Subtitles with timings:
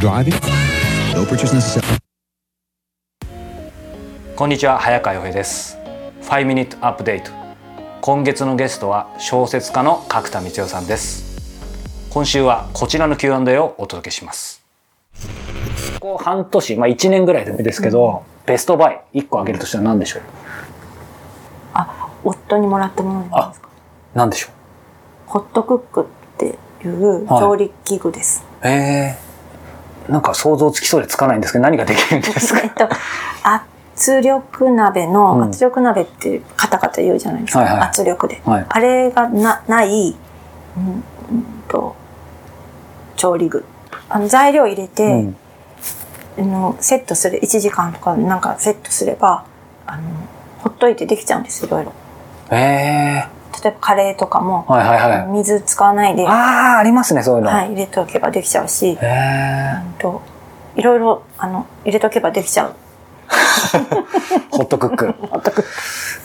[0.00, 0.34] Driving?
[1.14, 1.82] No purchase necessary.
[4.36, 5.78] こんにちは早川洋平です
[6.20, 7.30] 5ミニットアップデート
[8.02, 11.40] 今月のゲストは小説家の角田光代さんです
[12.10, 14.62] 今週はこちらの Q&A をお届けします
[15.98, 20.22] こう半年まあ1年ぐらいですけど、ベストバイ1個あげるとしたら何でしょう？
[21.72, 23.70] あ、夫にもらったものなんですか？
[24.14, 24.48] 何でしょ
[25.26, 26.04] ホットクックっ
[26.36, 28.44] ていう調理器具です。
[28.52, 32.60] うえー、なんか想像つきそうでつかないんですけど何ができるんですか？
[32.64, 32.88] えっと、
[33.42, 35.42] 圧力鍋の、うん。
[35.44, 37.60] 圧力鍋ってカタカタ言うじゃないですか？
[37.60, 37.80] はいはい。
[37.82, 38.40] 圧力で。
[38.44, 38.66] はい。
[38.68, 40.16] あれがなない、
[40.76, 41.02] うんうん
[41.68, 41.94] と、
[43.16, 43.64] 調理具。
[44.08, 45.36] あの材料入れて、うん。
[46.38, 47.40] あのセットする。
[47.42, 49.44] 1時間とかなんかセットすれば
[49.86, 50.02] あの
[50.58, 51.92] ほっといてできちゃうんですいろいろ。
[52.50, 53.24] え
[53.62, 55.28] 例えばカレーとかも、ー、はいはいはい。
[55.28, 60.22] 水使わないで、はああありますねそういうの、い、入れておけばできちゃうし、えうんと
[60.76, 62.74] いろいろあの入れとけばできちゃう。
[63.28, 65.14] ー、ホットクック。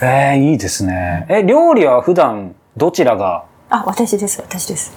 [0.01, 1.25] えー、いいですね。
[1.29, 3.43] え料理は普段どちらが？
[3.69, 4.93] あ私です私です。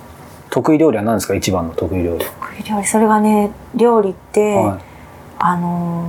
[0.51, 1.35] 得意料理は何ですか？
[1.35, 4.79] 一番の得意料理、得意料理それがね料理って、はい。
[5.39, 6.09] あの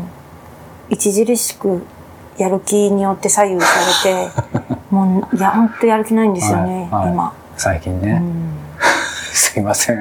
[0.92, 1.84] 著しく
[2.38, 3.68] やる気によって左右さ
[4.08, 7.34] れて もういや本当やる気ないんですよね、はいはい今。
[7.58, 8.52] 最近ね、うん
[9.34, 9.98] すいません。
[9.98, 10.00] い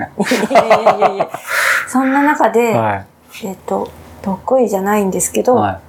[0.50, 1.28] やいやいやいや
[1.88, 3.02] そんな中で、は
[3.42, 3.90] えっと
[4.22, 5.42] 得意じゃないんですけい。
[5.42, 5.80] ど、は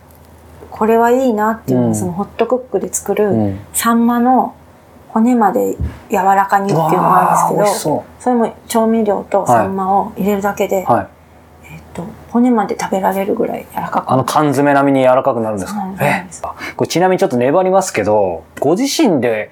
[0.72, 3.16] これはいいなっていうのは、うんそのホットクックで作い。
[3.16, 3.60] る、うん。
[3.74, 4.54] サンマの
[5.10, 5.76] 骨まで
[6.10, 10.86] 柔らかにっていうのがあるんですけどそそれも調味料とサンマを入れるだけで。
[11.68, 15.74] えっと骨まで食べられるぐらい柔らかくあの缶詰並みに柔らかくなるんです
[16.42, 16.55] か？
[16.76, 19.50] これちなみにちょっと粘りますけど、ご自身で、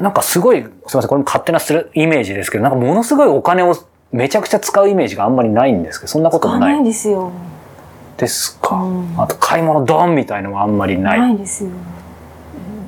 [0.00, 3.76] なんかすごい、すいません、これも勝手なするイメージですけど、なんかものすごいお金を
[4.10, 7.30] めちゃくちゃ使うイメージがあんまりないんですけど、そんなこと使わなもないいですよ。
[8.16, 8.76] ですか。
[8.76, 9.14] うん。
[9.18, 11.20] あと買い物ドンみたいのもあんまりない。
[11.20, 11.70] ないですよ。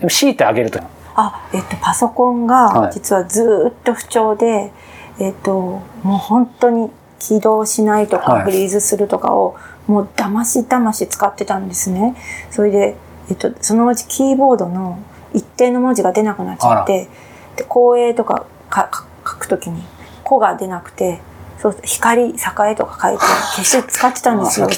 [0.01, 0.81] でも強いてあげると、
[1.15, 2.75] あえっとパソコンはい。
[2.75, 4.73] が実はずーっと不調で、
[5.19, 6.91] えっともう本当に
[7.25, 8.45] 起動しないとか、はい。
[8.45, 12.15] フリーズするとかをもうだましだまし使ってたんですね。
[12.51, 12.97] それで、
[13.31, 14.99] えっと、そのうちキーボードの
[15.33, 17.09] 一定の文字が出なくなっちゃって
[17.57, 19.83] で光栄とかかか書くときに
[20.23, 21.21] 「子」が出なくて
[21.59, 22.35] そう光栄
[22.77, 23.25] とか書いて
[23.57, 24.67] 消して使ってたんですよ。
[24.67, 24.75] で。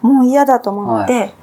[0.00, 1.34] もう嫌だと思って、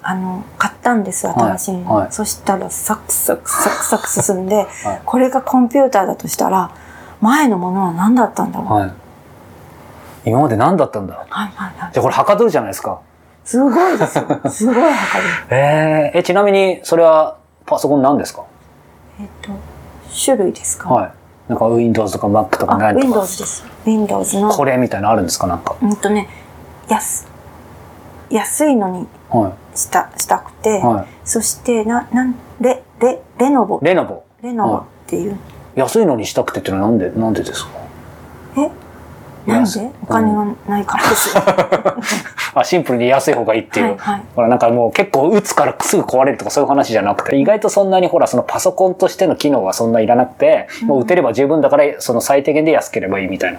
[0.00, 1.92] あの、買ったんです、新しいの。
[1.92, 2.02] はい。
[2.04, 5.00] はいそしたら、サクサクサクサク進んで、はい。
[5.04, 6.70] これがコンピューターだとしたら、
[7.20, 8.94] 前のものは何だったんだろう。
[10.24, 10.40] はい、はい。
[10.40, 11.26] 今まで何だったんだ？
[11.28, 11.92] はい、はい。
[11.92, 13.00] じゃあこれはかどるじゃないですか。
[13.44, 14.40] すごいですよ。
[14.50, 15.30] すごい測る。
[15.56, 18.44] えー、え、ちなみにそれはパソコン何ですか？
[19.20, 19.50] えっと、
[20.24, 21.12] 種類ですか、はい。
[21.48, 23.06] なんか Windows とか Mac とかあ、何とか。
[23.06, 23.64] Windows です。
[23.84, 25.46] Windows の、これみたいなのあるんですか？
[25.46, 25.74] なんか。
[25.82, 26.28] うんとね、
[26.88, 27.26] 安、
[28.30, 30.82] 安いのにはした、したくて、い。
[30.82, 33.84] はそして、な、なん、レ、レ、レノボい。。
[33.84, 34.22] レノボ。
[34.42, 35.36] レノボっていう。
[35.74, 37.70] 安いのにしたくてっていうのはなんで、なんでですか？
[38.58, 38.70] え
[39.46, 41.42] なん安でお金がないからですよ。
[42.54, 43.86] あ、シンプルに安い方がいいっていう。
[43.86, 53.58] はいはいほら、なんかもう結構打つからすぐ壊れるとかそういう話じゃなくて、意外とそんなにほら、そのパソコンとしての機能はそんないらなくて、もう打てれば十分だから、その最低限で安ければいいみたいな。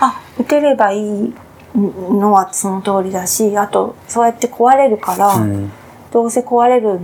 [0.00, 1.34] あ打てればいい
[1.74, 5.72] のはその通りだしあとそうやって壊れるから、うん。
[6.12, 6.98] どうせ壊れる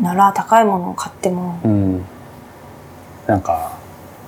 [0.00, 2.04] なら高いものを買ってもうん。
[3.26, 3.72] なんか、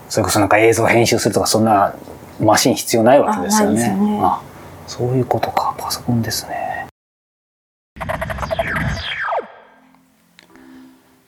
[0.09, 1.95] それこそなんか映像編集するとかそんな
[2.41, 3.85] マシン必要ないわけですよね。
[3.85, 4.43] あねあ
[4.87, 5.75] そういうことか。
[5.79, 6.87] パソコンですね。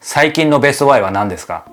[0.01, 1.65] 最近のベストバイは何ですか？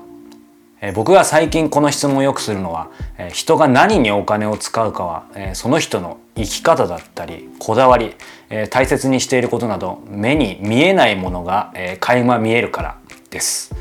[0.82, 8.16] えー僕が最近この質問をよくするのは、えー人が何にお金を使うかは、えーその人の生き方だったりこだわり、
[8.50, 12.98] えー大切にしていることなど目に見えないものが、えー垣間見えるから
[13.30, 13.74] です、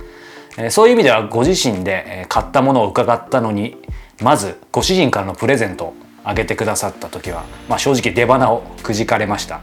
[0.56, 3.76] えーそういう意味ではご自身で、えー買ったものを伺ったのに
[4.22, 9.60] まずご主人からのプレゼントをあげてくださった時は、まあ、正直出花をくじかれました、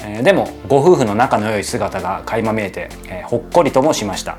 [0.00, 4.38] えーでもご夫婦の仲の良い姿が垣間見えて、えーほっこりともしました。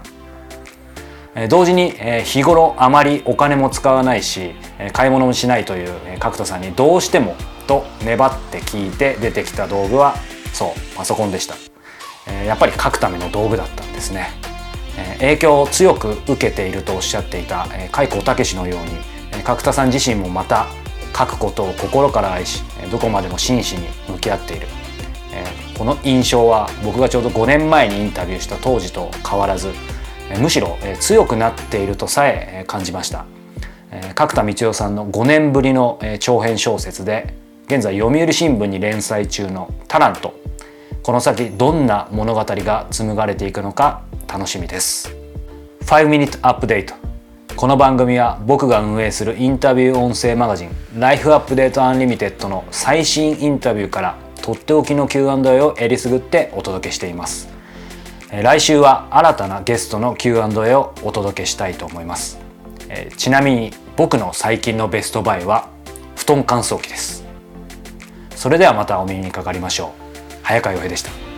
[1.36, 10.15] えー同時に、えー日頃あまりお金も使わないし、えー買い物もしないという、えー角田さんにどうしてもと粘って聞いて出てきた道具は
[10.54, 11.56] そうパソコンでした、
[12.27, 14.27] えーやっぱり書くための道具だったんですね、
[14.98, 19.12] えー影響を強く受けているとおっしゃっていたえー海光武のように
[19.44, 20.68] 角田さん自身もまた
[21.18, 24.68] 書くことを心から愛しどこまでも真摯に向き合っている。
[25.34, 29.72] えーこの印象は僕がちょうど5年前にインタビューした当時と変わらず
[30.40, 33.25] むしろ強くなっているとさえ感じました。
[33.92, 37.34] え角田光代さんの5年ぶりの、長編小説で
[37.66, 40.34] 現在読売新聞に連載中の「タラント」
[41.04, 45.13] この先どんな物語が紡がれていくのか楽しみです。
[45.86, 47.02] 5 Minute Update
[47.55, 57.50] この番組は僕が運営するインタビュー音声マガジン Life Update Unlimited の最新インタビューからとっておきの Q&A をえりすぐってお届けしています。
[58.31, 62.39] 来週は新たなゲストの Q&A をお届けしたいと思います。
[63.17, 65.69] ちなみに僕の最近のベストバイは
[66.15, 67.23] 布団乾燥機です。
[68.35, 69.89] それではまたお耳にかかりましょう。
[70.41, 71.32] 早川洋平でした。